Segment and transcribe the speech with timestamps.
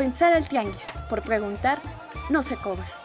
[0.00, 1.78] pensar al tianguis, por preguntar,
[2.30, 2.99] no se cobra.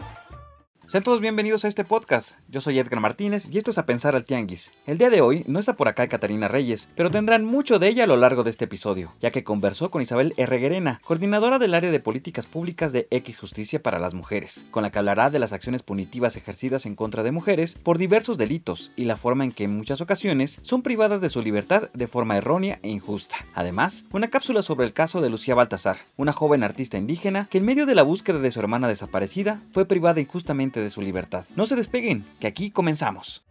[0.95, 2.35] Sean todos bienvenidos a este podcast.
[2.47, 4.71] Yo soy Edgar Martínez y esto es A Pensar al Tianguis.
[4.87, 8.05] El día de hoy no está por acá Catarina Reyes, pero tendrán mucho de ella
[8.05, 11.91] a lo largo de este episodio, ya que conversó con Isabel Herreguerena, coordinadora del área
[11.91, 15.51] de políticas públicas de X Justicia para las Mujeres, con la que hablará de las
[15.51, 19.65] acciones punitivas ejercidas en contra de mujeres por diversos delitos y la forma en que
[19.65, 23.35] en muchas ocasiones son privadas de su libertad de forma errónea e injusta.
[23.53, 27.65] Además, una cápsula sobre el caso de Lucía Baltasar, una joven artista indígena que en
[27.65, 31.45] medio de la búsqueda de su hermana desaparecida fue privada injustamente de su libertad.
[31.55, 33.43] No se despeguen, que aquí comenzamos.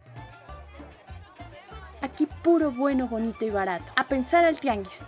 [2.01, 3.91] Aquí puro bueno, bonito y barato.
[3.97, 5.01] A pensar al tianguis.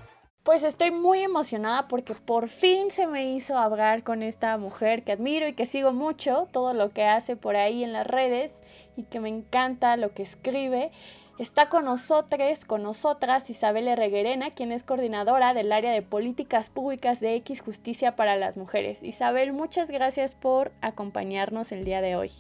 [0.43, 5.12] Pues estoy muy emocionada porque por fin se me hizo hablar con esta mujer que
[5.12, 8.52] admiro y que sigo mucho, todo lo que hace por ahí en las redes
[8.97, 10.91] y que me encanta lo que escribe.
[11.38, 17.20] Está con nosotros, con nosotras, Isabel Reguerena, quien es coordinadora del área de políticas públicas
[17.20, 19.02] de X Justicia para las Mujeres.
[19.02, 22.32] Isabel, muchas gracias por acompañarnos el día de hoy.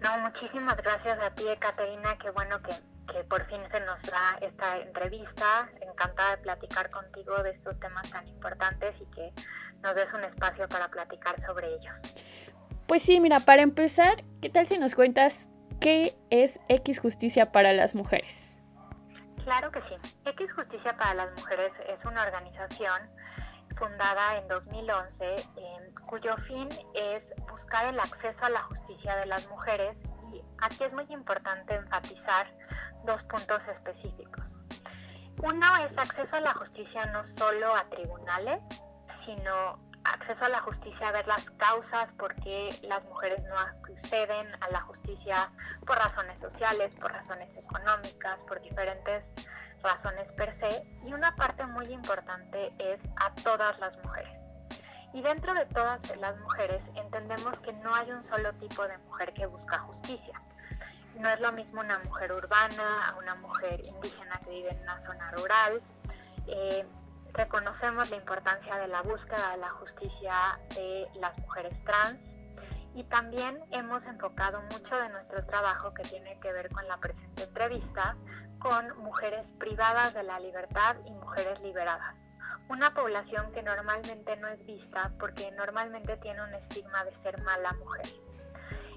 [0.00, 2.16] No, muchísimas gracias a ti, Caterina.
[2.22, 2.70] Qué bueno que,
[3.12, 5.68] que por fin se nos da esta entrevista.
[5.80, 9.32] Encantada de platicar contigo de estos temas tan importantes y que
[9.82, 12.00] nos des un espacio para platicar sobre ellos.
[12.86, 15.48] Pues sí, mira, para empezar, ¿qué tal si nos cuentas
[15.80, 18.56] ¿Qué es X Justicia para las Mujeres?
[19.44, 19.94] Claro que sí.
[20.24, 23.00] X Justicia para las Mujeres es una organización
[23.76, 25.36] fundada en 2011
[26.06, 29.96] cuyo fin es buscar el acceso a la justicia de las mujeres
[30.32, 32.52] y aquí es muy importante enfatizar
[33.04, 34.64] dos puntos específicos.
[35.42, 38.60] Uno es acceso a la justicia no solo a tribunales,
[39.24, 39.78] sino
[40.12, 44.70] acceso a la justicia, a ver las causas por qué las mujeres no acceden a
[44.70, 45.50] la justicia
[45.86, 49.24] por razones sociales, por razones económicas, por diferentes
[49.82, 50.84] razones per se.
[51.06, 54.38] Y una parte muy importante es a todas las mujeres.
[55.12, 59.32] Y dentro de todas las mujeres entendemos que no hay un solo tipo de mujer
[59.32, 60.40] que busca justicia.
[61.16, 65.00] No es lo mismo una mujer urbana a una mujer indígena que vive en una
[65.00, 65.82] zona rural.
[66.46, 66.86] Eh,
[67.38, 72.18] reconocemos la importancia de la búsqueda de la justicia de las mujeres trans
[72.96, 77.44] y también hemos enfocado mucho de nuestro trabajo que tiene que ver con la presente
[77.44, 78.16] entrevista
[78.58, 82.16] con mujeres privadas de la libertad y mujeres liberadas.
[82.68, 87.72] Una población que normalmente no es vista porque normalmente tiene un estigma de ser mala
[87.74, 88.27] mujer.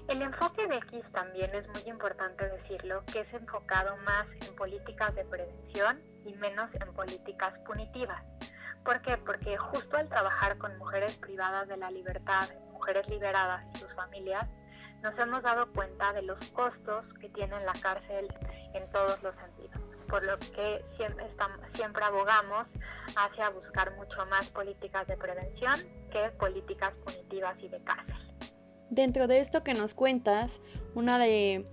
[0.08, 5.14] El enfoque de X también es muy importante decirlo, que es enfocado más en políticas
[5.14, 8.22] de prevención y menos en políticas punitivas.
[8.84, 9.16] ¿Por qué?
[9.16, 14.48] Porque justo al trabajar con mujeres privadas de la libertad, mujeres liberadas y sus familias,
[15.02, 18.28] nos hemos dado cuenta de los costos que tiene la cárcel
[18.74, 21.26] en todos los sentidos, por lo que siempre,
[21.74, 22.72] siempre abogamos
[23.16, 25.80] hacia buscar mucho más políticas de prevención
[26.10, 28.32] que políticas punitivas y de cárcel.
[28.92, 30.60] Dentro de esto que nos cuentas,
[30.94, 31.66] una de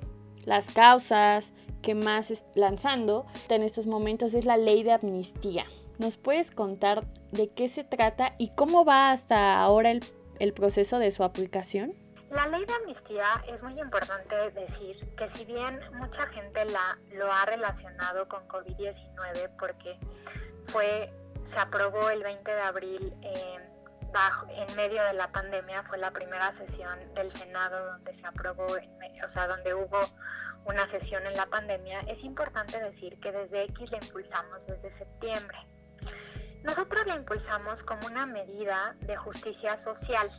[0.45, 5.65] las causas que más lanzando en estos momentos es la ley de amnistía.
[5.97, 11.11] ¿Nos puedes contar de qué se trata y cómo va hasta ahora el, proceso de
[11.11, 11.93] su aplicación?
[12.31, 17.29] La ley de amnistía es muy importante decir que si bien mucha gente la, lo
[17.29, 19.97] ha relacionado con COVID-19 porque
[20.67, 21.11] fue,
[21.51, 23.13] se aprobó el 20 de abril
[24.49, 29.29] en medio de la pandemia fue la primera sesión del Senado donde se aprobó, o
[29.29, 29.99] sea, donde hubo
[30.65, 35.57] una sesión en la pandemia, es importante decir que desde X la impulsamos desde septiembre.
[36.63, 40.29] Nosotros la impulsamos como una medida de justicia social.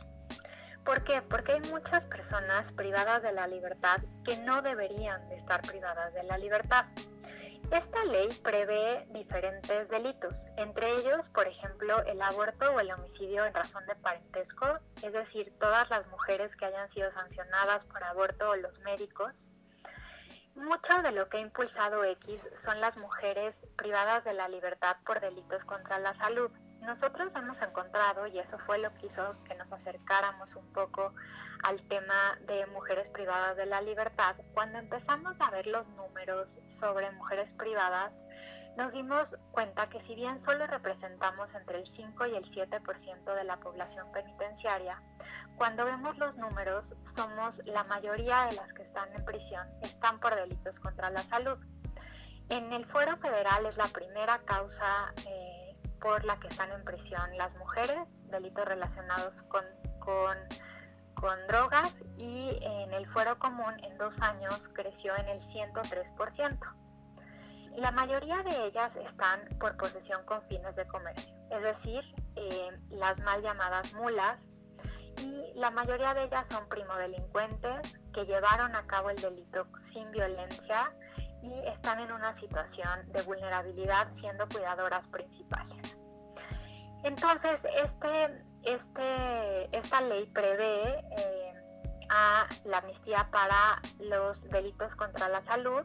[0.83, 1.21] ¿Por qué?
[1.21, 6.23] Porque hay muchas personas privadas de la libertad que no deberían de estar privadas de
[6.23, 6.85] la libertad.
[7.71, 13.53] Esta ley prevé diferentes delitos, entre ellos, por ejemplo, el aborto o el homicidio en
[13.53, 18.55] razón de parentesco, es decir, todas las mujeres que hayan sido sancionadas por aborto o
[18.57, 19.53] los médicos.
[20.53, 25.21] Mucho de lo que ha impulsado X son las mujeres privadas de la libertad por
[25.21, 26.51] delitos contra la salud.
[26.81, 31.13] Nosotros hemos encontrado, y eso fue lo que hizo que nos acercáramos un poco
[31.63, 37.11] al tema de mujeres privadas de la libertad, cuando empezamos a ver los números sobre
[37.11, 38.11] mujeres privadas,
[38.77, 43.43] nos dimos cuenta que si bien solo representamos entre el 5 y el 7% de
[43.43, 45.01] la población penitenciaria,
[45.57, 50.35] cuando vemos los números somos la mayoría de las que están en prisión están por
[50.35, 51.57] delitos contra la salud.
[52.49, 55.60] En el fuero federal es la primera causa eh,
[56.01, 57.99] por la que están en prisión las mujeres,
[58.29, 59.63] delitos relacionados con,
[59.99, 60.37] con,
[61.47, 66.57] drogas y en el fuero común en dos años creció en el 103%.
[67.75, 72.03] La mayoría de ellas están por posesión con fines de comercio, es decir,
[72.35, 74.39] eh, las mal llamadas mulas,
[75.19, 80.91] y la mayoría de ellas son primodelincuentes que llevaron a cabo el delito sin violencia
[81.41, 85.97] y están en una situación de vulnerabilidad siendo cuidadoras principales.
[87.03, 91.53] Entonces, este, este, esta ley prevé eh,
[92.09, 95.83] a la amnistía para los delitos contra la salud,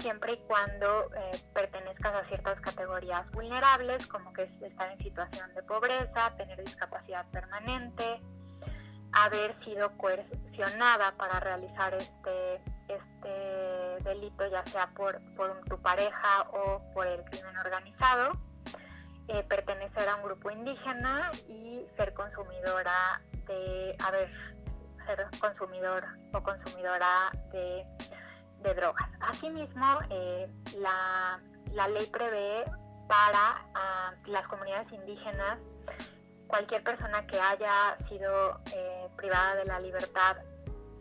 [0.00, 5.54] siempre y cuando eh, pertenezcas a ciertas categorías vulnerables, como que es estar en situación
[5.54, 8.20] de pobreza, tener discapacidad permanente,
[9.12, 12.60] haber sido coercionada para realizar este,
[12.94, 15.20] este delito, ya sea por,
[15.68, 18.32] tu pareja o por el crimen organizado
[19.28, 24.30] eh, pertenecer a un grupo indígena y ser consumidora de, a ver,
[25.06, 27.86] ser consumidor o consumidora de,
[28.74, 29.08] drogas.
[29.20, 31.40] Asimismo, eh, la,
[31.88, 32.64] ley prevé
[33.08, 35.58] para ah, las comunidades indígenas
[36.50, 40.36] cualquier persona que haya sido eh, privada de la libertad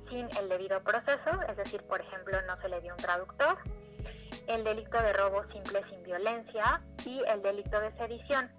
[0.09, 3.57] sin el debido proceso, es decir, por ejemplo, no se le dio un traductor,
[4.47, 8.51] el delito de robo simple sin violencia y el delito de sedición,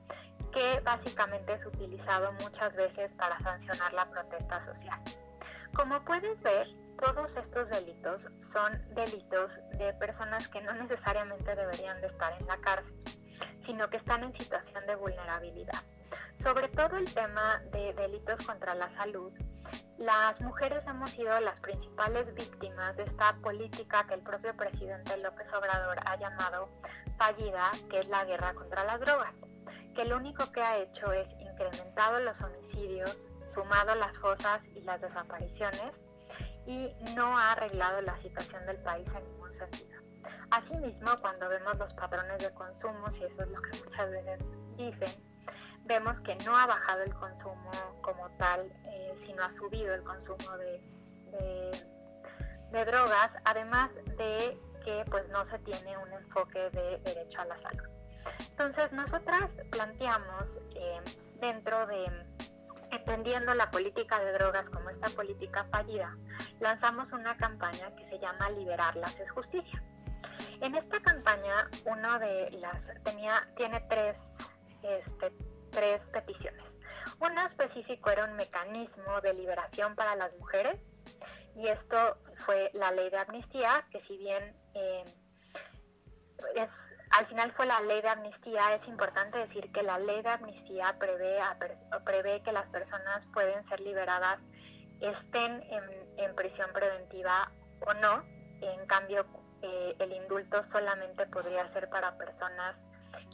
[0.52, 5.00] que básicamente es utilizado muchas veces para sancionar la protesta social.
[5.74, 6.68] Como puedes ver,
[6.98, 12.56] todos estos delitos son delitos de personas que no necesariamente deberían de estar en la
[12.58, 12.94] cárcel,
[13.64, 15.82] sino que están en situación de vulnerabilidad.
[16.42, 19.32] Sobre todo el tema de delitos contra la salud
[19.98, 25.52] las mujeres hemos sido las principales víctimas de esta política que el propio presidente López
[25.52, 26.68] Obrador ha llamado
[27.18, 29.34] fallida, que es la guerra contra las drogas,
[29.94, 33.16] que lo único que ha hecho es incrementado los homicidios,
[33.52, 35.92] sumado las fosas y las desapariciones
[36.66, 40.00] y no ha arreglado la situación del país en ningún sentido.
[40.50, 44.40] Asimismo, cuando vemos los patrones de consumo, si eso es lo que muchas veces
[44.76, 45.29] dicen,
[45.84, 47.70] vemos que no ha bajado el consumo
[48.02, 50.80] como tal, eh, sino ha subido el consumo de,
[52.70, 57.58] de, drogas, además de que pues no se tiene un enfoque de derecho a la
[57.60, 57.88] salud.
[58.50, 61.00] Entonces nosotras planteamos eh,
[61.40, 62.06] dentro de
[62.90, 66.16] entendiendo la política de drogas como esta política fallida,
[66.58, 69.82] lanzamos una campaña que se llama Liberarlas es justicia.
[70.60, 74.16] En esta campaña uno de las tenía tiene tres
[74.82, 75.32] este,
[75.70, 76.64] tres peticiones.
[77.20, 80.80] Una específico era un mecanismo de liberación para las mujeres
[81.56, 85.04] y esto fue la ley de amnistía, que si bien eh,
[86.54, 86.70] es,
[87.10, 90.96] al final fue la ley de amnistía, es importante decir que la ley de amnistía
[90.98, 91.38] prevé,
[92.04, 94.38] prevé que las personas pueden ser liberadas
[95.00, 95.62] estén
[96.16, 97.50] en, prisión preventiva
[97.80, 98.22] o no.
[98.60, 99.26] En cambio,
[99.62, 102.76] eh, el indulto solamente podría ser para personas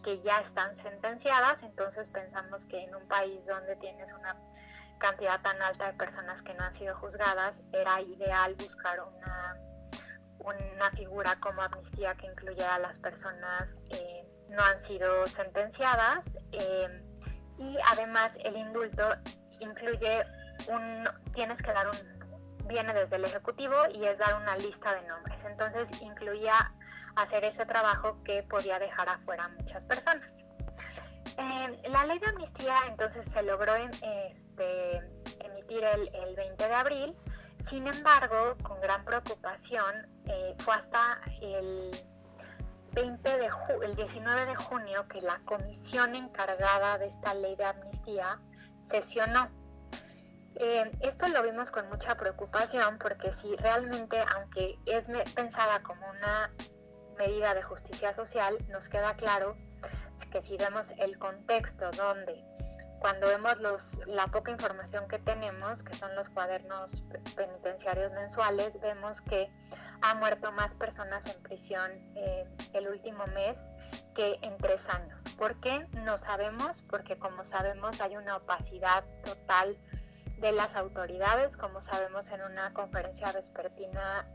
[0.05, 4.37] que ya están sentenciadas, entonces pensamos que en un país donde tienes una
[4.99, 9.57] cantidad tan alta de personas que no han sido juzgadas, era ideal buscar una,
[10.39, 17.03] una figura como amnistía que incluyera a las personas que no han sido sentenciadas eh,
[17.59, 19.09] y además el indulto
[19.61, 20.25] incluye
[20.69, 25.03] un, tienes que dar un, viene desde el Ejecutivo y es dar una lista de
[25.09, 26.73] nombres, entonces incluía
[27.17, 30.31] hacer ese trabajo que podía dejar afuera a muchas personas.
[31.39, 35.03] Eh, la ley de amnistía entonces se logró este,
[35.41, 37.17] emitir el, 20 de abril,
[37.69, 41.91] sin embargo, con gran preocupación, eh, fue hasta el
[42.93, 43.51] 20 de
[43.83, 48.39] el 19 de junio que la comisión encargada de esta ley de amnistía
[48.91, 49.51] sesionó.
[50.55, 55.05] Eh, esto lo vimos con mucha preocupación porque si realmente, aunque es
[55.35, 56.51] pensada como una
[57.17, 59.57] medida de justicia social, nos queda claro
[60.31, 62.45] que si vemos el contexto donde
[62.99, 67.03] cuando vemos los, la poca información que tenemos, que son los cuadernos
[67.37, 69.49] penitenciarios mensuales, vemos que
[70.03, 73.57] ha muerto más personas en prisión eh, el último mes
[74.15, 75.21] que en tres años.
[75.39, 75.87] ¿Por qué?
[75.93, 79.79] No sabemos, porque como sabemos hay una opacidad total
[80.39, 84.27] de las autoridades, como sabemos en una conferencia vespertina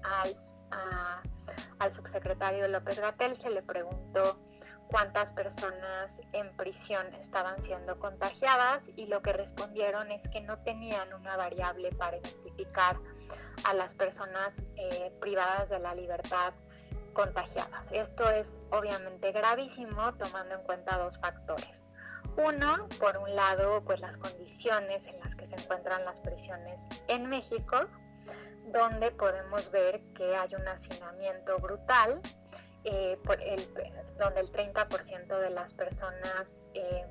[1.79, 4.39] al subsecretario López Gatel se le preguntó
[4.87, 11.13] cuántas personas en prisión estaban siendo contagiadas y lo que respondieron es que no tenían
[11.13, 12.97] una variable para identificar
[13.63, 16.53] a las personas eh, privadas de la libertad
[17.13, 17.85] contagiadas.
[17.91, 21.69] Esto es obviamente gravísimo tomando en cuenta dos factores.
[22.37, 27.27] Uno, por un lado, pues las condiciones en las que se encuentran las prisiones en
[27.27, 27.87] México,
[28.71, 32.21] donde podemos ver que hay un hacinamiento brutal,
[32.83, 33.17] eh,
[34.17, 37.05] donde el 30% de las personas eh,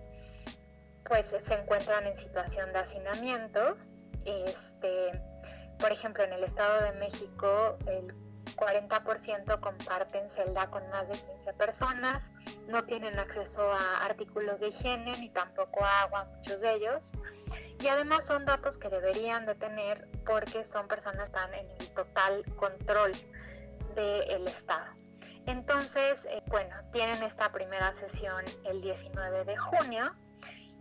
[1.04, 3.76] pues se encuentran en situación de hacinamiento.
[4.24, 5.22] Este,
[5.78, 8.14] por ejemplo, en el Estado de México el
[8.56, 12.22] 40% comparten celda con más de 15 personas,
[12.68, 17.10] no tienen acceso a artículos de higiene ni tampoco a agua, muchos de ellos.
[17.80, 21.88] Y además son datos que deberían de tener porque son personas que están en el
[21.90, 23.12] total control
[23.94, 24.92] del Estado.
[25.46, 30.14] Entonces, eh, bueno, tienen esta primera sesión el 19 de junio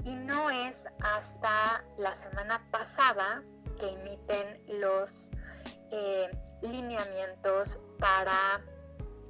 [0.03, 3.41] y no es hasta la semana pasada
[3.79, 5.29] que emiten los
[5.91, 6.29] eh,
[6.61, 8.61] lineamientos para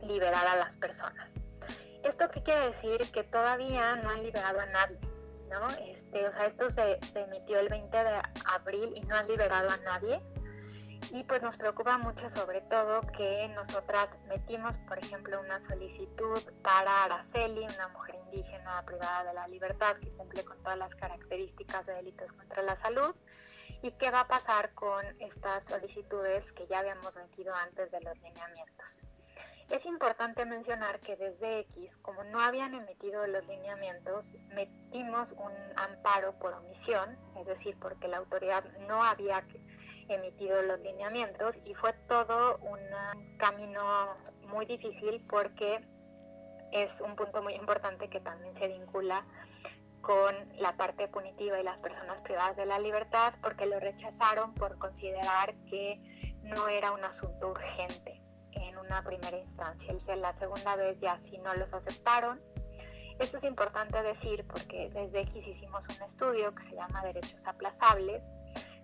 [0.02, 1.30] liberar a las personas.
[2.04, 3.12] ¿Esto qué quiere decir?
[3.12, 4.98] Que todavía no han liberado a nadie,
[5.80, 9.70] Este, o sea, esto se, se emitió el 20 de abril y no han liberado
[9.70, 10.22] a nadie.
[11.12, 17.06] Y pues nos preocupa mucho sobre todo que nosotras metimos, por ejemplo, una solicitud para
[17.06, 21.94] Araceli, una mujer indígena privada de la libertad que cumple con todas las características de
[21.94, 23.16] delitos contra la salud.
[23.82, 28.16] ¿Y qué va a pasar con estas solicitudes que ya habíamos metido antes de los
[28.20, 29.09] lineamientos?
[29.70, 36.34] Es importante mencionar que desde X, como no habían emitido los lineamientos, metimos un amparo
[36.40, 39.46] por omisión, es decir, porque la autoridad no había
[40.08, 42.80] emitido los lineamientos y fue todo un
[43.38, 45.86] camino muy difícil porque
[46.72, 49.24] es un punto muy importante que también se vincula
[50.02, 54.80] con la parte punitiva y las personas privadas de la libertad porque lo rechazaron por
[54.80, 58.19] considerar que no era un asunto urgente.
[58.19, 58.19] en
[58.80, 59.94] una primera instancia.
[60.16, 62.42] La segunda vez ya sí no los aceptaron.
[63.20, 68.24] Esto es importante decir porque desde X hicimos un estudio que se llama Derechos Aplazables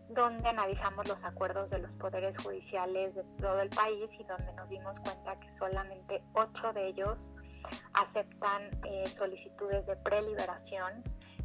[0.10, 4.70] donde analizamos los acuerdos de los poderes judiciales de todo el país y donde nos
[4.70, 7.32] dimos cuenta que solamente ocho de ellos
[7.94, 11.04] aceptan eh, solicitudes de preliberación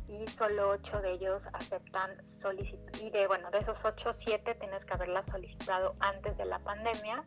[0.09, 3.01] y solo ocho de ellos aceptan solicitudes.
[3.01, 7.25] Y de, bueno, de esos ocho, siete tienes que haberlas solicitado antes de la pandemia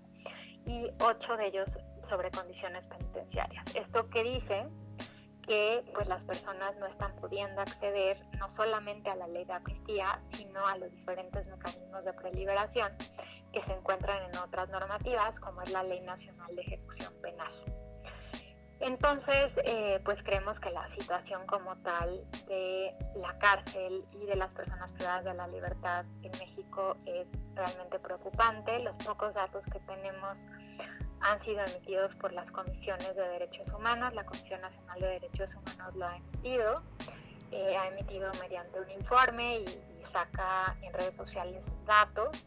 [0.66, 1.70] y ocho de ellos
[2.10, 3.76] sobre condiciones penitenciarias.
[3.76, 4.68] ¿Esto qué dice?
[5.44, 10.22] que pues las personas no están pudiendo acceder no solamente a la ley de amnistía,
[10.32, 12.94] sino a los diferentes mecanismos de preliberación
[13.52, 17.73] que se encuentran en otras normativas, como es la Ley Nacional de Ejecución Penal.
[18.84, 24.54] Entonces, eh, pues creemos que la situación como tal de la cárcel y de las
[24.54, 27.26] personas privadas de la libertad en México es
[27.56, 28.80] realmente preocupante.
[28.80, 30.38] Los pocos datos que tenemos
[31.22, 34.14] han sido emitidos por las comisiones de derechos humanos.
[34.16, 36.84] La Comisión Nacional de Derechos Humanos lo ha emitido,
[37.52, 39.66] eh, ha emitido mediante un informe y,
[40.12, 42.46] saca en redes sociales datos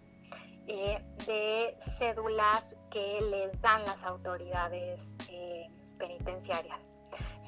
[0.69, 5.01] eh, de cédulas que les dan las autoridades
[5.97, 6.81] penitenciarias.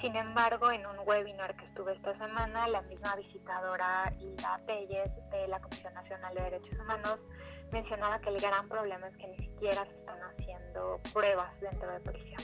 [0.00, 5.48] Sin embargo, en un webinar que estuve esta semana, la misma visitadora Hilda Pérez de
[5.48, 7.26] la Comisión Nacional de Derechos Humanos
[7.72, 12.00] mencionaba que el gran problema es que ni siquiera se están haciendo pruebas dentro de
[12.00, 12.40] prisión.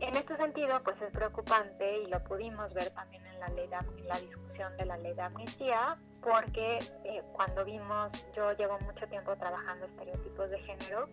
[0.00, 3.68] En este sentido, pues es preocupante y lo pudimos ver también en la, ley
[3.98, 9.06] en la discusión de la ley de amnistía, porque eh, cuando vimos, yo llevo mucho
[9.08, 11.10] tiempo trabajando estereotipos de género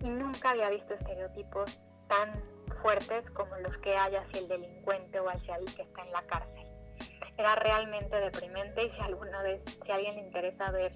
[0.00, 2.42] y nunca había visto estereotipos tan
[2.82, 6.22] fuertes como los que hay hacia el delincuente o hacia el que está en la
[6.22, 6.66] cárcel.
[7.36, 10.92] Era realmente deprimente y si alguna vez, si a alguien le interesa ver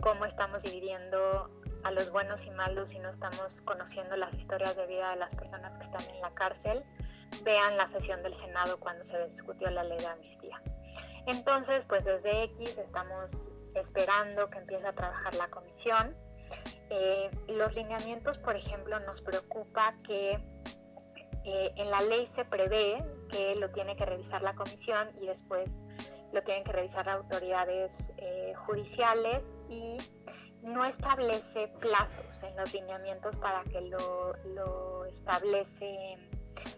[0.00, 1.50] cómo estamos dividiendo
[1.84, 5.34] a los buenos y malos y no estamos conociendo las historias de vida de las
[5.34, 6.84] personas que están en la cárcel,
[7.44, 10.62] vean la sesión del Senado cuando se discutió la ley de amnistía.
[11.26, 13.30] Entonces, pues desde X estamos
[13.74, 16.16] esperando que empiece a trabajar la comisión.
[16.90, 20.38] Eh, los lineamientos, por ejemplo, nos preocupa que
[21.44, 25.68] eh, en la ley se prevé que lo tiene que revisar la comisión y después
[26.32, 29.98] lo tienen que revisar autoridades eh, judiciales y
[30.62, 36.18] no establece plazos en los lineamientos para que lo, establece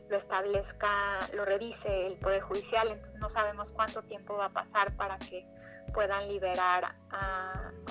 [0.09, 0.89] lo establezca,
[1.35, 5.47] lo revise el Poder Judicial, entonces no sabemos cuánto tiempo va a pasar para que
[5.93, 6.95] puedan liberar,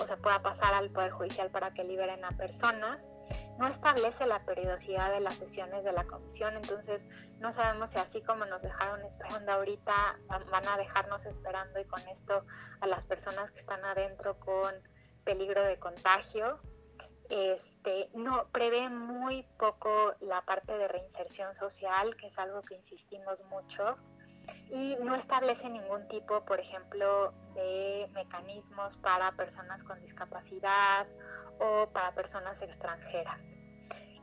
[0.02, 3.00] o sea, pueda pasar al Poder Judicial para que liberen a personas
[3.58, 7.02] no establece la periodicidad de las sesiones de la comisión, entonces
[7.40, 9.94] no sabemos si así como nos dejaron esperando ahorita,
[10.28, 12.46] van a dejarnos esperando y con esto
[12.82, 14.74] a las personas que están adentro con
[15.24, 16.60] peligro de contagio.
[17.30, 23.44] Este, no prevé muy poco la parte de reinserción social, que es algo que insistimos
[23.46, 23.98] mucho,
[24.74, 31.06] y no establece ningún tipo, por ejemplo, de mecanismos para personas con discapacidad
[31.60, 33.40] o para personas extranjeras.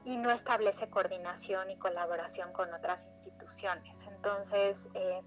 [0.04, 3.94] Y no establece coordinación y colaboración con otras instituciones.
[4.08, 5.20] Entonces, eh,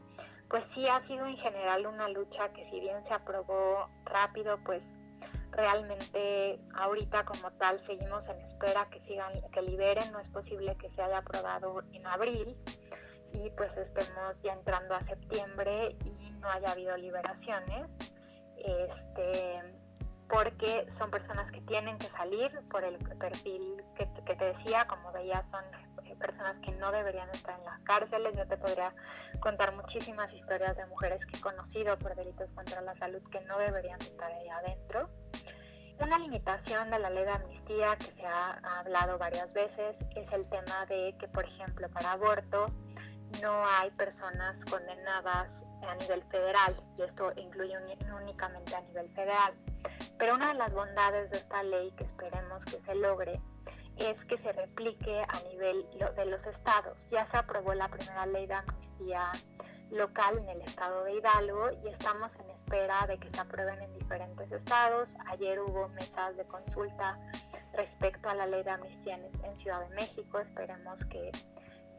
[0.50, 4.84] pues sí ha sido en general una lucha que si bien se aprobó rápido, pues
[5.52, 10.90] realmente ahorita como tal seguimos en espera que sigan, que liberen, no es posible que
[10.90, 12.58] se haya aprobado en abril
[13.52, 17.90] pues estemos ya entrando a septiembre y no haya habido liberaciones.
[18.58, 19.62] Este,
[20.30, 25.46] porque son personas que tienen que salir por el perfil que, te decía, como veía,
[25.52, 25.64] son
[26.18, 28.34] personas que no deberían estar en las cárceles.
[28.36, 28.94] Yo te podría
[29.40, 33.58] contar muchísimas historias de mujeres que he conocido por delitos contra la salud que no
[33.60, 35.10] deberían estar ahí adentro.
[36.00, 40.50] Una limitación de la ley de amnistía que se ha hablado varias veces es el
[40.50, 42.68] tema de que, por ejemplo, para aborto
[43.42, 45.50] no hay personas condenadas
[45.88, 47.76] a nivel federal, y esto incluye
[48.16, 49.54] únicamente a nivel federal.
[50.18, 53.42] Pero una de las bondades de esta ley que esperemos que se logre
[53.98, 55.86] es que se replique a nivel
[56.16, 57.06] de los estados.
[57.10, 59.32] Ya se aprobó la primera ley de amnistía
[59.92, 63.94] local en el estado de Hidalgo y estamos en espera de que se aprueben en
[64.00, 65.14] diferentes estados.
[65.28, 67.20] Ayer hubo mesas de consulta
[67.74, 70.40] respecto a la ley de amnistía en, Ciudad de México.
[70.40, 71.32] Esperemos que,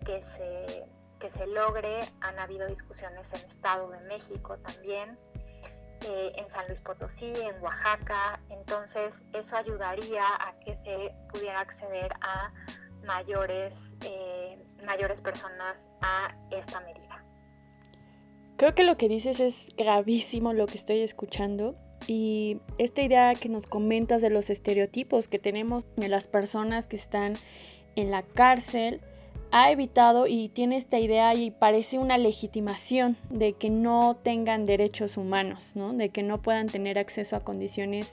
[0.05, 0.85] que, se,
[1.25, 2.01] que se logre.
[2.21, 5.19] Han habido discusiones en Estado de México también.
[6.07, 8.41] Eh, en San Luis Potosí, en Oaxaca.
[8.51, 12.53] Entonces eso ayudaría a que se pudiera acceder a
[13.07, 17.25] mayores, eh, mayores personas a esta medida.
[18.59, 21.75] Creo que lo que dices es gravísimo lo que estoy escuchando.
[22.07, 26.97] Y esta idea que nos comentas de los estereotipos que tenemos de las personas que
[26.97, 27.33] están
[27.97, 29.01] en la cárcel,
[29.51, 35.17] ha evitado y tiene esta idea y parece una legitimación de que no tengan derechos
[35.17, 35.93] humanos, ¿no?
[35.93, 38.13] de que no puedan tener acceso a condiciones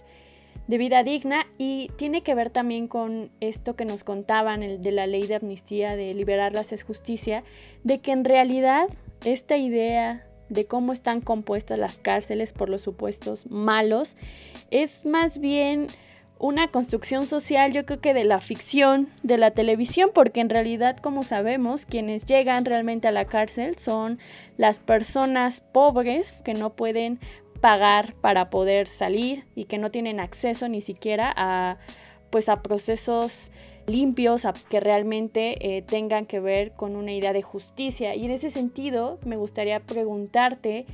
[0.67, 4.91] de vida digna y tiene que ver también con esto que nos contaban el de
[4.91, 7.43] la ley de amnistía de liberarlas es justicia,
[7.83, 8.87] de que en realidad
[9.25, 14.15] esta idea de cómo están compuestas las cárceles por los supuestos malos
[14.69, 15.87] es más bien
[16.41, 20.97] una construcción social, yo creo que de la ficción, de la televisión, porque en realidad,
[20.97, 24.17] como sabemos, quienes llegan realmente a la cárcel son
[24.57, 27.19] las personas pobres que no pueden
[27.61, 31.77] pagar para poder salir y que no tienen acceso ni siquiera a
[32.31, 33.51] pues a procesos
[33.85, 38.15] limpios, a que realmente eh, tengan que ver con una idea de justicia.
[38.15, 40.87] Y en ese sentido, me gustaría preguntarte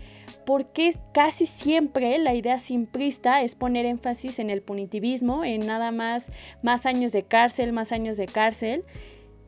[0.46, 5.92] por qué casi siempre la idea simplista es poner énfasis en el punitivismo, en nada
[5.92, 6.28] más
[6.62, 8.86] más años de cárcel, más años de cárcel.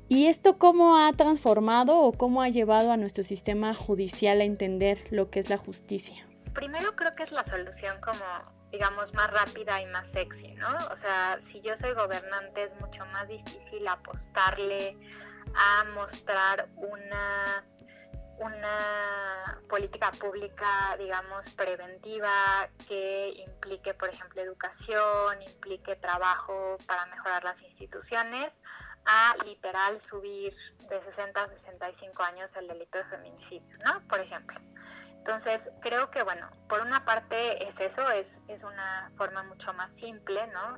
[0.08, 5.04] ¿Y esto cómo ha transformado o cómo ha llevado a nuestro sistema judicial a entender
[5.12, 6.28] lo que es la justicia?
[6.54, 8.24] Primero creo que es la solución como
[8.72, 10.70] digamos, más rápida y más sexy, ¿no?
[10.92, 14.96] O sea, si yo soy gobernante es mucho más difícil apostarle
[15.56, 17.64] a mostrar una,
[18.40, 27.62] una política pública, digamos, preventiva que implique, por ejemplo, educación, implique trabajo para mejorar las
[27.62, 28.52] instituciones,
[29.06, 30.54] a literal subir
[30.90, 34.02] de 60 a 65 años el delito de feminicidio, ¿no?
[34.08, 34.60] Por ejemplo.
[35.18, 39.92] Entonces, creo que, bueno, por una parte es eso, es, es una forma mucho más
[39.96, 40.78] simple, ¿no?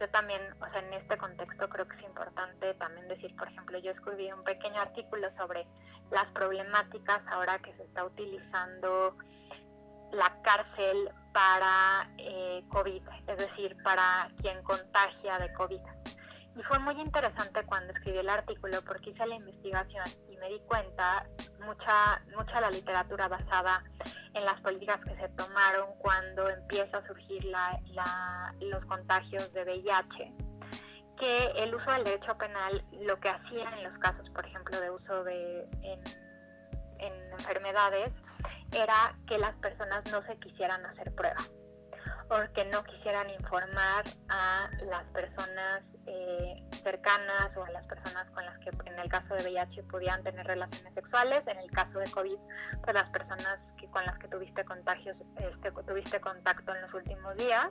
[0.00, 3.78] Yo también, o sea, en este contexto creo que es importante también decir, por ejemplo,
[3.78, 5.66] yo escribí un pequeño artículo sobre
[6.10, 9.16] las problemáticas ahora que se está utilizando
[10.12, 15.80] la cárcel para eh, COVID, es decir, para quien contagia de COVID.
[16.56, 20.60] Y fue muy interesante cuando escribí el artículo porque hice la investigación y me di
[20.66, 21.28] cuenta
[21.64, 23.84] mucha, mucha la literatura basada
[24.34, 30.34] en las políticas que se tomaron cuando empieza a surgir la, los contagios de VIH,
[31.18, 34.90] que el uso del derecho penal lo que hacía en los casos, por ejemplo, de
[34.90, 36.00] uso de en,
[36.98, 38.12] en enfermedades,
[38.72, 41.50] era que las personas no se quisieran hacer pruebas
[42.28, 48.58] porque no quisieran informar a las personas eh, cercanas o a las personas con las
[48.58, 52.38] que en el caso de VIH podían tener relaciones sexuales, en el caso de COVID,
[52.82, 57.36] pues las personas que, con las que tuviste contagios, este, tuviste contacto en los últimos
[57.38, 57.68] días,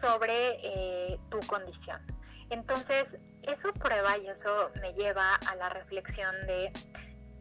[0.00, 2.00] sobre eh, tu condición.
[2.50, 3.06] Entonces,
[3.42, 6.72] eso prueba y eso me lleva a la reflexión de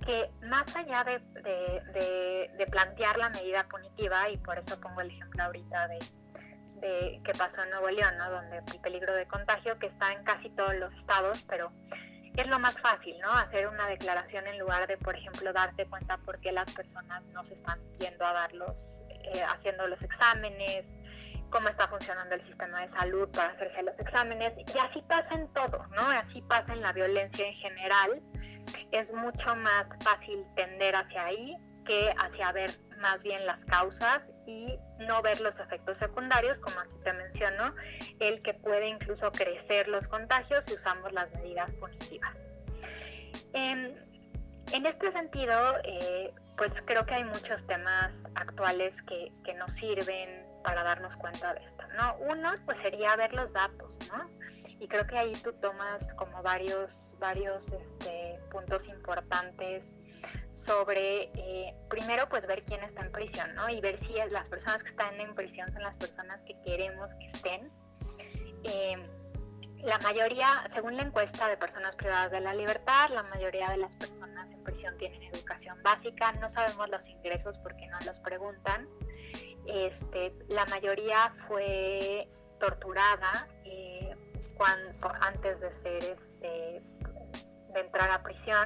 [0.06, 5.88] que más allá de, plantear la medida punitiva, y por eso pongo el ejemplo ahorita
[5.88, 8.30] de, que pasó en Nuevo León, ¿no?
[8.30, 11.72] donde el peligro de contagio, que está en casi todos los estados, pero
[12.36, 13.32] es lo más fácil, ¿no?
[13.32, 17.46] Hacer una declaración en lugar de, por ejemplo, darte cuenta por qué las personas no
[17.46, 20.86] se están yendo a darlos, eh, haciendo los exámenes,
[21.54, 24.54] cómo está funcionando el sistema de salud para hacerse los exámenes.
[24.58, 26.02] Y así pasa en todo, ¿no?
[26.10, 28.22] Así pasa en la violencia en general
[28.92, 34.80] es mucho más fácil tender hacia ahí que hacia ver más bien las causas y
[35.00, 37.76] no ver los efectos secundarios, como aquí te menciono,
[38.20, 42.32] el que puede incluso crecer los contagios si usamos las medidas punitivas.
[43.54, 44.02] En,
[44.72, 50.84] este sentido, eh, pues creo que hay muchos temas actuales que, que, nos sirven para
[50.84, 52.16] darnos cuenta de esto, ¿no?
[52.30, 54.30] Uno, pues sería ver los datos, ¿no?
[54.80, 59.84] Y creo que ahí tú tomas como varios, varios este, puntos importantes
[60.54, 63.70] sobre, eh, primero, pues ver quién está en prisión, ¿no?
[63.70, 67.28] Y ver si las personas que están en prisión son las personas que queremos que
[67.32, 67.72] estén.
[68.64, 69.10] Eh,
[69.84, 73.94] la mayoría, según la encuesta de personas privadas de la libertad, la mayoría de las
[73.98, 76.32] personas en prisión tienen educación básica.
[76.34, 78.88] No sabemos los ingresos porque no los preguntan.
[79.66, 82.28] Este, la mayoría fue
[82.60, 84.16] torturada eh,
[85.22, 88.66] antes este, de entrar a prisión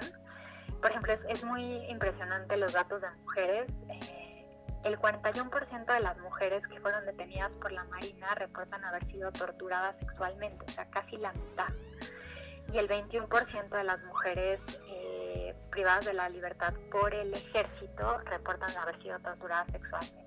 [0.81, 3.67] por ejemplo, es, muy impresionante los datos de mujeres.
[3.89, 4.45] Eh,
[4.83, 9.97] el 41% de las mujeres que fueron detenidas por la Marina reportan haber sido torturadas
[9.99, 11.69] sexualmente, o sea, casi la mitad.
[12.71, 18.75] Y el 21% de las mujeres eh, privadas de la libertad por el ejército reportan
[18.77, 20.26] haber sido torturadas sexualmente.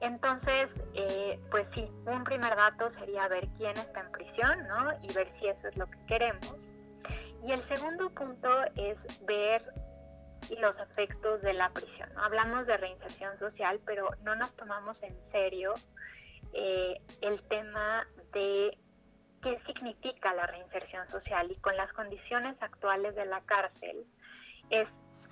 [0.00, 4.92] Entonces, eh, pues sí, un primer dato sería ver quién está en prisión, ¿no?
[5.02, 6.56] Y ver si eso es lo que queremos.
[7.46, 9.62] Y el segundo punto es ver
[10.60, 12.08] los efectos de la prisión.
[12.16, 15.74] Hablamos de reinserción social, pero no nos tomamos en serio
[16.52, 18.78] eh, el tema de
[19.42, 24.06] qué significa la reinserción social y con las condiciones actuales de la cárcel
[24.70, 24.88] es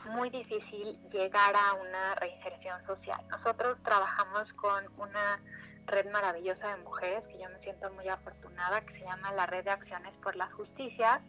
[0.07, 3.21] muy difícil llegar a una reinserción social.
[3.29, 5.40] Nosotros trabajamos con una
[5.87, 9.64] red maravillosa de mujeres que yo me siento muy afortunada, que se llama la Red
[9.64, 11.21] de Acciones por las Justicias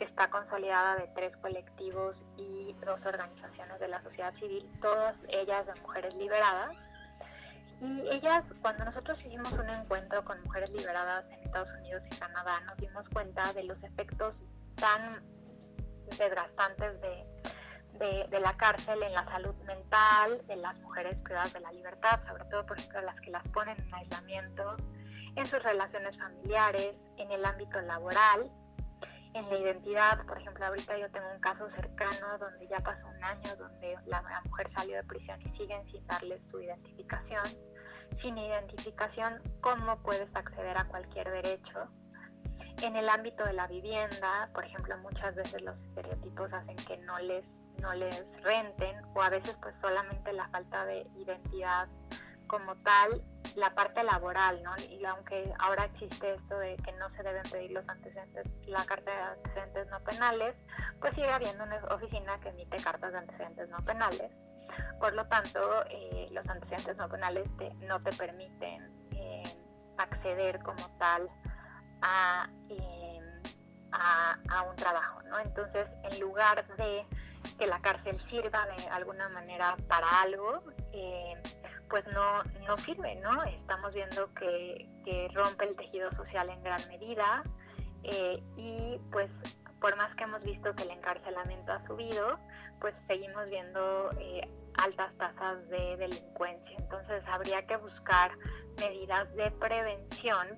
[0.00, 5.66] que está consolidada de tres colectivos y dos organizaciones de la sociedad civil, todas ellas
[5.66, 6.74] de mujeres liberadas.
[7.82, 12.60] Y ellas, cuando nosotros hicimos un encuentro con mujeres liberadas en Estados Unidos y Canadá,
[12.62, 14.42] nos dimos cuenta de los efectos
[14.76, 15.22] tan
[16.16, 17.26] desgastantes de,
[17.98, 22.44] de, la cárcel en la salud mental de las mujeres privadas de la libertad, sobre
[22.46, 24.76] todo por ejemplo las que las ponen en aislamiento,
[25.36, 28.50] en sus relaciones familiares, en el ámbito laboral
[29.34, 30.24] en la identidad.
[30.26, 34.22] Por ejemplo, ahorita yo tengo un caso cercano donde ya pasó un año, donde la,
[34.44, 37.44] mujer salió de prisión y siguen sin darles su identificación.
[38.16, 41.88] Sin identificación, ¿cómo puedes acceder a cualquier derecho?
[42.82, 47.18] En el ámbito de la vivienda, por ejemplo, muchas veces los estereotipos hacen que no
[47.18, 47.44] les,
[47.80, 51.88] no les renten o a veces pues solamente la falta de identidad
[52.46, 53.22] como tal
[53.56, 54.72] la parte laboral, ¿no?
[54.78, 59.10] Y aunque ahora existe esto de que no se deben pedir los antecedentes, la carta
[59.10, 60.54] de antecedentes no penales,
[61.00, 64.30] pues sigue habiendo una oficina que emite cartas de antecedentes no penales.
[65.00, 67.48] Por lo tanto, eh, los antecedentes no penales
[67.80, 69.42] no te permiten eh,
[69.98, 71.28] acceder como tal
[72.68, 73.42] em,
[73.92, 75.38] a, a, un trabajo, ¿no?
[75.40, 77.04] Entonces, en lugar de
[77.58, 81.34] que la cárcel sirva de alguna manera para algo, eh,
[81.88, 83.42] pues no, no sirve, ¿no?
[83.44, 84.88] Estamos viendo que,
[85.34, 87.42] rompe el tejido social en gran medida
[88.04, 89.28] eh, y pues
[89.80, 92.38] por más que hemos visto que el encarcelamiento ha subido,
[92.80, 96.76] pues seguimos viendo eh, altas tasas de delincuencia.
[96.78, 98.30] Entonces habría que buscar
[98.78, 100.48] medidas de prevención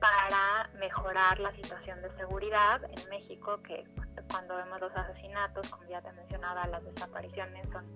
[0.00, 3.84] para mejorar la situación de seguridad en México, que
[4.32, 7.86] cuando vemos los asesinatos, como ya te mencionaba, las desapariciones son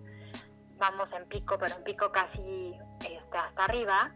[0.78, 4.12] vamos en pico, pero en pico casi este, hasta arriba,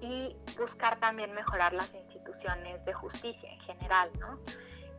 [0.00, 4.38] y buscar también mejorar las instituciones de justicia en general, ¿no?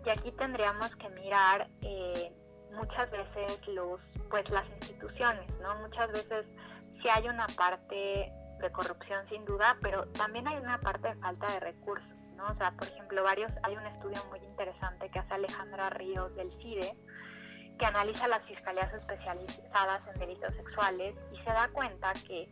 [0.05, 2.33] Y aquí tendríamos que mirar eh,
[2.73, 5.75] muchas veces los, pues las instituciones, ¿no?
[5.75, 6.45] Muchas veces
[7.01, 11.47] sí hay una parte de corrupción sin duda, pero también hay una parte de falta
[11.51, 12.47] de recursos, ¿no?
[12.47, 16.51] O sea, por ejemplo, varios, hay un estudio muy interesante que hace Alejandra Ríos del
[16.53, 16.95] CIDE,
[17.77, 22.49] que analiza las fiscalías especializadas en delitos sexuales y se da cuenta que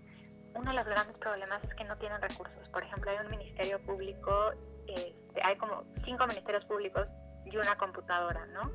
[0.54, 2.68] uno de los grandes problemas es que no tienen recursos.
[2.70, 4.52] Por ejemplo, hay un ministerio público,
[4.88, 7.10] este, hay como cinco ministerios públicos
[7.46, 8.72] y una computadora, ¿no?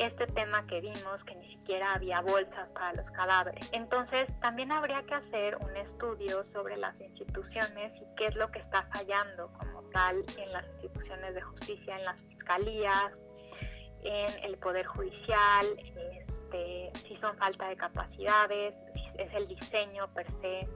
[0.00, 3.68] Este tema que vimos, que ni siquiera había bolsas para los cadáveres.
[3.72, 8.60] Entonces, también habría que hacer un estudio sobre las instituciones y qué es lo que
[8.60, 13.12] está fallando como tal en las instituciones de justicia, en las fiscalías,
[14.02, 20.26] en el Poder Judicial, este, si son falta de capacidades, si es el diseño per
[20.40, 20.66] se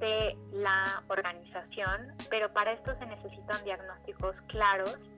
[0.00, 5.08] de la organización, pero para esto se necesitan diagnósticos claros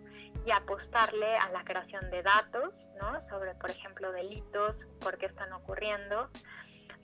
[0.46, 3.20] y apostarle a la creación de datos, ¿no?
[3.22, 6.30] Sobre, por ejemplo, delitos, por qué están ocurriendo,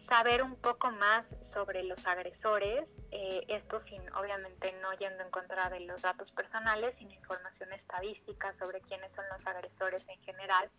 [0.09, 5.69] saber un poco más sobre los agresores, eh, esto sin obviamente no yendo en contra
[5.69, 10.71] de los datos personales, sino información estadística sobre quiénes son los agresores en general,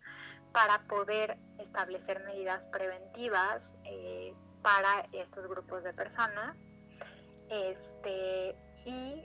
[0.52, 6.56] para poder establecer medidas preventivas eh, para estos grupos de personas.
[7.50, 9.24] Este, y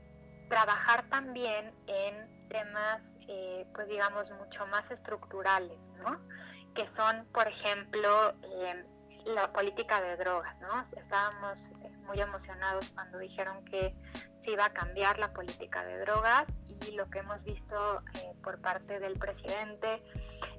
[0.50, 6.19] trabajar también en temas, eh, pues digamos, mucho más estructurales, ¿no?
[6.73, 8.33] Que son, por ejemplo,
[9.25, 10.86] la política de drogas, ¿no?
[10.97, 13.95] Estábamos eh, muy emocionados cuando dijeron que
[14.43, 18.59] se iba a cambiar la política de drogas y lo que hemos visto eh, por
[18.59, 20.03] parte del presidente,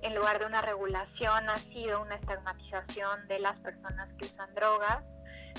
[0.03, 5.05] en lugar de una regulación, ha sido una estigmatización de las personas que usan drogas,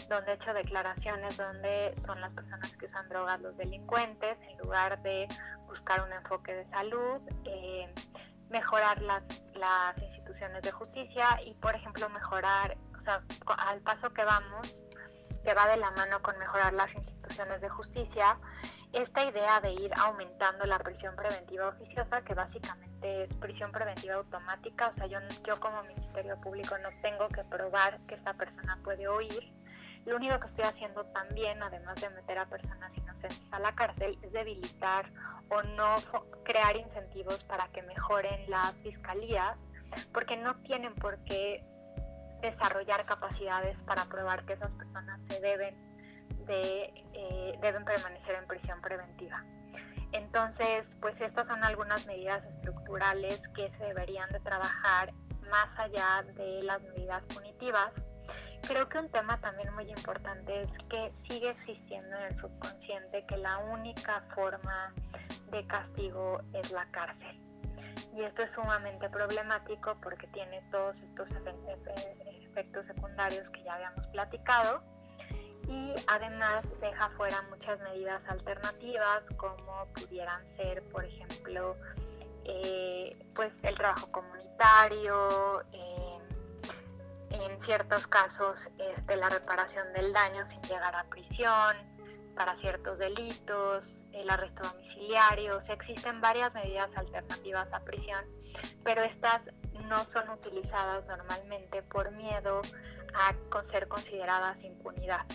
[0.09, 5.01] donde ha hecho declaraciones donde son las personas que usan drogas los delincuentes, en lugar
[5.01, 5.27] de
[5.75, 7.21] buscar un enfoque de salud.
[7.45, 7.93] Eh,
[8.49, 9.23] mejorar las,
[9.55, 13.21] las instituciones de justicia y, por ejemplo, mejorar sea,
[13.57, 14.81] al paso que vamos,
[15.43, 18.37] que va de la mano con mejorar las instituciones de justicia,
[18.91, 24.87] esta idea de ir aumentando la prisión preventiva oficiosa, que básicamente es prisión preventiva automática,
[24.87, 29.07] o sea, yo, yo como Ministerio Público no tengo que probar que esa persona puede
[29.07, 29.53] oír.
[30.05, 34.17] Lo único que estoy haciendo también, además de meter a personas inocentes a la cárcel,
[34.21, 35.11] es debilitar
[35.49, 35.95] o no
[36.43, 39.57] crear incentivos para que mejoren las fiscalías,
[40.13, 41.63] porque no tienen por qué
[42.41, 45.75] desarrollar capacidades para probar que esas personas se deben
[46.45, 49.43] de eh, deben permanecer en prisión preventiva.
[50.11, 55.11] Entonces, pues estas son algunas medidas estructurales que se deberían de trabajar
[55.49, 57.91] más allá de las medidas punitivas.
[58.67, 63.37] Creo que un tema también muy importante es que sigue existiendo en el subconsciente que
[63.37, 64.91] la única forma
[65.51, 67.39] de castigo es la cárcel.
[68.15, 71.29] Y esto es sumamente problemático porque tiene todos estos
[72.41, 74.81] efectos secundarios que ya habíamos platicado
[75.67, 81.75] y además deja fuera muchas medidas alternativas como pudieran ser, por ejemplo,
[82.45, 85.63] eh, pues el trabajo comunitario,
[87.29, 91.75] en ciertos casos este, la reparación del daño sin llegar a prisión,
[92.35, 93.83] para ciertos delitos,
[94.13, 98.23] el arresto domiciliario, o sea, existen varias medidas alternativas a prisión,
[98.83, 99.41] pero estas
[99.87, 102.61] no son utilizadas normalmente por miedo
[103.13, 103.33] a
[103.71, 105.25] ser consideradas impunidad.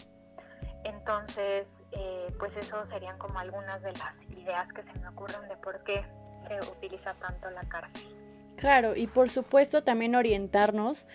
[0.84, 5.56] Entonces, eh, pues eso serían como algunas de las ideas que se me ocurren de
[5.56, 6.04] por qué
[6.48, 8.16] se utiliza tanto la cárcel.
[8.56, 11.06] Claro, y por supuesto también orientarnos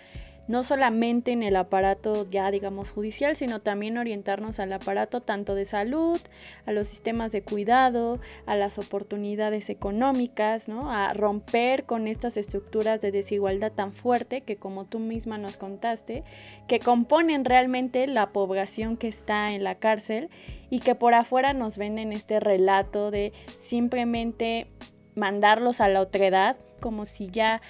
[0.48, 5.64] no solamente en el aparato ya digamos judicial, sino también orientarnos al aparato tanto de
[5.64, 6.20] salud,
[6.66, 10.90] a los sistemas de cuidado, a las oportunidades económicas, ¿no?
[10.90, 16.24] A romper con estas estructuras de desigualdad tan fuerte que como tú misma nos contaste,
[16.68, 20.30] que componen realmente la población que está en la cárcel
[20.70, 23.32] y que por afuera nos venden este relato de
[23.62, 24.68] simplemente
[25.14, 27.62] mandarlos a la otredad como si ya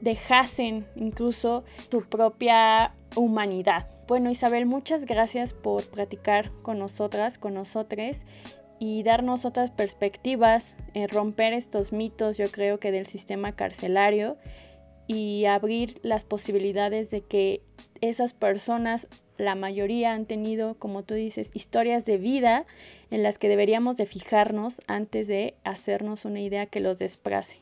[0.00, 3.86] dejasen incluso su propia humanidad.
[4.08, 8.18] Bueno, Isabel, muchas gracias por platicar con nosotras, con nosotros
[8.80, 14.36] y darnos otras perspectivas, eh, romper estos mitos, yo creo que del sistema carcelario
[15.06, 17.62] y abrir las posibilidades de que
[18.00, 22.66] esas personas, la mayoría han tenido, como tú dices, historias de vida
[23.10, 27.59] en las que deberíamos de fijarnos antes de hacernos una idea que los desplace.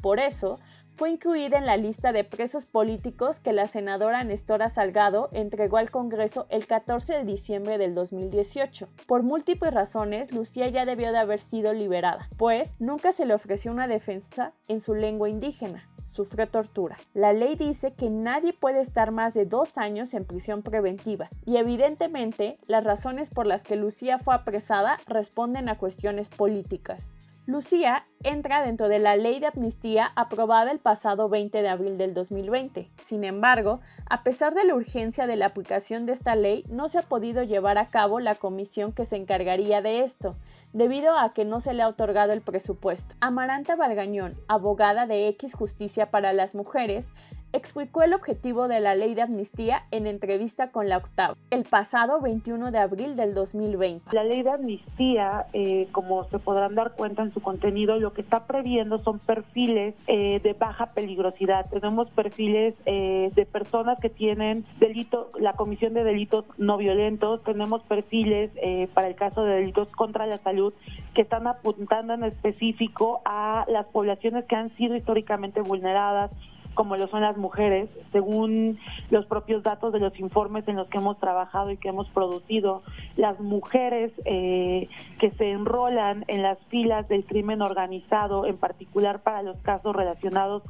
[0.01, 0.59] Por eso,
[0.99, 5.91] fue incluida en la lista de presos políticos que la senadora Nestora Salgado entregó al
[5.91, 8.89] Congreso el 14 de diciembre del 2018.
[9.07, 13.71] Por múltiples razones, Lucía ya debió de haber sido liberada, pues nunca se le ofreció
[13.71, 16.97] una defensa en su lengua indígena sufrió tortura.
[17.13, 21.55] La ley dice que nadie puede estar más de dos años en prisión preventiva y
[21.55, 27.01] evidentemente las razones por las que Lucía fue apresada responden a cuestiones políticas.
[27.49, 32.13] Lucía entra dentro de la ley de amnistía aprobada el pasado 20 de abril del
[32.13, 32.91] 2020.
[33.07, 36.99] Sin embargo, a pesar de la urgencia de la aplicación de esta ley, no se
[36.99, 40.35] ha podido llevar a cabo la comisión que se encargaría de esto,
[40.73, 43.15] debido a que no se le ha otorgado el presupuesto.
[43.19, 47.03] Amaranta Valgañón, abogada de X Justicia para las Mujeres,
[47.51, 52.21] explicó el objetivo de la ley de amnistía en entrevista con la octava, el pasado
[52.21, 54.15] 21 de abril del 2020.
[54.15, 58.21] La ley de amnistía, eh, como se podrán dar cuenta en su contenido, lo que
[58.21, 61.69] está previendo son perfiles eh, de baja peligrosidad.
[61.69, 67.81] Tenemos perfiles eh, de personas que tienen delito, la comisión de delitos no violentos, tenemos
[67.83, 68.51] perfiles
[68.93, 70.73] para el caso de delitos contra la salud
[71.13, 76.31] que están apuntando en específico a las poblaciones que han sido históricamente vulneradas
[76.73, 78.79] como lo son las mujeres, según
[79.09, 82.83] los propios datos de los informes en los que hemos trabajado y que hemos producido,
[83.17, 84.87] las mujeres eh,
[85.19, 90.63] que se enrolan en las filas del crimen organizado, en particular para los casos relacionados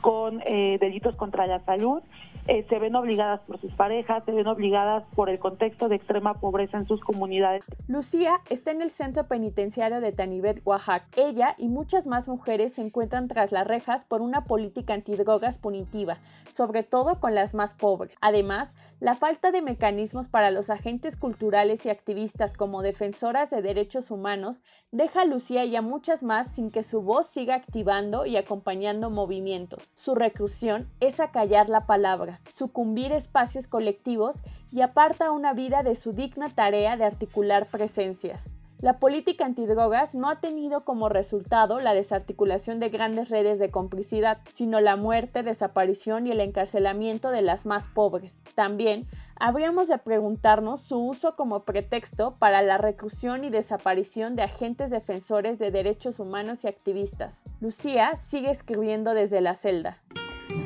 [0.00, 2.02] con eh, delitos contra la salud,
[2.46, 6.34] eh, se ven obligadas por sus parejas, se ven obligadas por el contexto de extrema
[6.34, 7.62] pobreza en sus comunidades.
[7.88, 11.06] Lucía está en el centro penitenciario de Tanibet, Oaxaca.
[11.16, 16.18] Ella y muchas más mujeres se encuentran tras las rejas por una política antidrogas punitiva,
[16.54, 18.14] sobre todo con las más pobres.
[18.20, 18.68] Además,
[19.00, 24.58] la falta de mecanismos para los agentes culturales y activistas como defensoras de derechos humanos
[24.92, 29.08] deja a Lucía y a muchas más sin que su voz siga activando y acompañando
[29.08, 29.82] movimientos.
[29.96, 34.36] Su reclusión es acallar la palabra, sucumbir espacios colectivos
[34.70, 38.38] y aparta una vida de su digna tarea de articular presencias.
[38.80, 44.38] La política antidrogas no ha tenido como resultado la desarticulación de grandes redes de complicidad,
[44.54, 48.32] sino la muerte, desaparición y el encarcelamiento de las más pobres.
[48.54, 49.06] También
[49.38, 55.58] habríamos de preguntarnos su uso como pretexto para la reclusión y desaparición de agentes defensores
[55.58, 57.34] de derechos humanos y activistas.
[57.60, 59.98] Lucía sigue escribiendo desde la celda.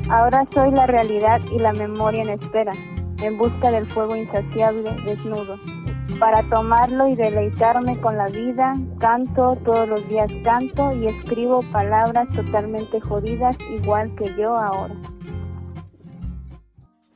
[0.09, 2.75] Ahora soy la realidad y la memoria en espera,
[3.25, 5.59] en busca del fuego insaciable, desnudo
[6.25, 8.77] para tomarlo y deleitarme con la vida.
[8.99, 14.95] Canto, todos los días canto y escribo palabras totalmente jodidas igual que yo ahora.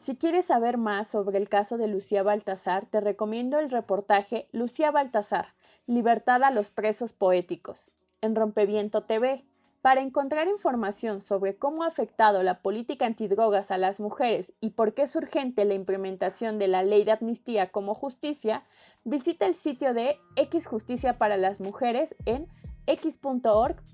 [0.05, 4.90] Si quieres saber más sobre el caso de Lucía Baltasar, te recomiendo el reportaje Lucía
[4.90, 5.55] Baltasar,
[5.87, 7.79] Libertad a los presos poéticos,
[8.21, 9.42] en Rompeviento TV.
[9.81, 14.92] Para encontrar información sobre cómo ha afectado la política antidrogas a las mujeres y por
[14.92, 18.64] qué es urgente la implementación de la ley de amnistía como justicia,
[19.05, 22.47] visita el sitio de X Justicia para las Mujeres en
[22.87, 23.89] x.org.mx.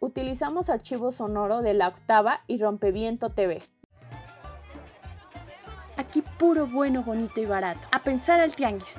[0.00, 3.62] Utilizamos archivo sonoro de la octava y Rompeviento TV.
[5.96, 7.86] Aquí puro bueno, bonito y barato.
[7.92, 8.98] A pensar al tianguis.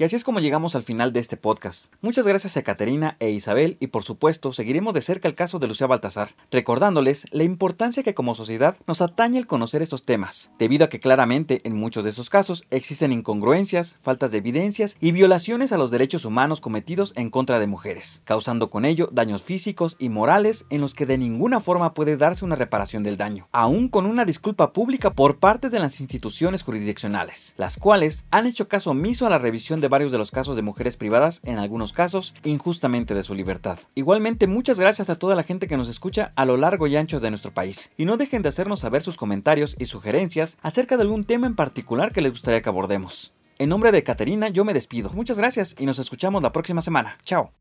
[0.00, 1.92] Y así es como llegamos al final de este podcast.
[2.02, 5.66] Muchas gracias a Caterina e Isabel y por supuesto seguiremos de cerca el caso de
[5.66, 10.84] Lucía Baltasar, recordándoles la importancia que como sociedad nos atañe el conocer estos temas, debido
[10.84, 15.72] a que claramente en muchos de esos casos existen incongruencias, faltas de evidencias y violaciones
[15.72, 20.10] a los derechos humanos cometidos en contra de mujeres, causando con ello daños físicos y
[20.10, 24.06] morales en los que de ninguna forma puede darse una reparación del daño, aún con
[24.06, 29.26] una disculpa pública por parte de las instituciones jurisdiccionales, las cuales han hecho caso omiso
[29.26, 33.22] a la revisión varios de los casos de mujeres privadas, en algunos casos, injustamente de
[33.22, 33.78] su libertad.
[33.94, 37.20] Igualmente, muchas gracias a toda la gente que nos escucha a lo largo y ancho
[37.20, 37.90] de nuestro país.
[37.96, 41.56] Y no dejen de hacernos saber sus comentarios y sugerencias acerca de algún tema en
[41.56, 43.32] particular que les gustaría que abordemos.
[43.58, 45.10] En nombre de Caterina, yo me despido.
[45.10, 47.18] Muchas gracias y nos escuchamos la próxima semana.
[47.24, 47.52] Chao.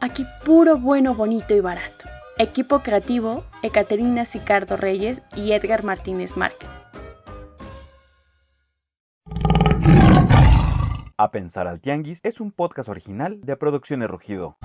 [0.00, 2.06] Aquí puro bueno, bonito y barato.
[2.38, 6.68] Equipo creativo, Ecaterina Sicardo Reyes y Edgar Martínez Márquez.
[11.20, 14.56] A Pensar al Tianguis es un podcast original de Producciones Rugido.